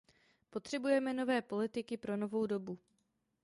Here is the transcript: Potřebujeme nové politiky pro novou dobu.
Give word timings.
Potřebujeme 0.49 1.13
nové 1.13 1.41
politiky 1.41 1.97
pro 1.97 2.17
novou 2.17 2.45
dobu. 2.45 2.79